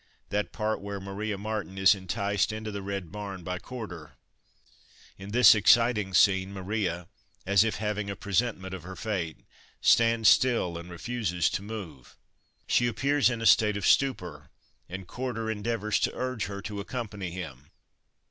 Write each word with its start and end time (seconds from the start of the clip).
That 0.29 0.51
part 0.51 0.81
where 0.81 0.99
Maria 0.99 1.37
Martin 1.37 1.77
is 1.77 1.93
enticed 1.93 2.51
into 2.51 2.71
the 2.71 2.81
Red 2.81 3.11
Barn 3.11 3.43
by 3.43 3.59
Corder. 3.59 4.15
In 5.19 5.29
this 5.29 5.53
exciting 5.53 6.15
scene, 6.15 6.51
Maria, 6.51 7.07
as 7.45 7.63
if 7.63 7.75
having 7.75 8.09
a 8.09 8.15
presentiment 8.15 8.73
of 8.73 8.81
her 8.81 8.95
fate, 8.95 9.41
stands 9.79 10.27
still 10.27 10.75
and 10.75 10.89
refuses 10.89 11.51
to 11.51 11.61
move. 11.61 12.17
She 12.65 12.87
appears 12.87 13.29
in 13.29 13.43
a 13.43 13.45
state 13.45 13.77
of 13.77 13.85
stupor 13.85 14.49
and 14.89 15.05
Corder 15.05 15.51
endeavours 15.51 15.99
to 15.99 16.15
urge 16.15 16.45
her 16.45 16.63
to 16.63 16.79
accompany 16.79 17.29
him. 17.29 17.69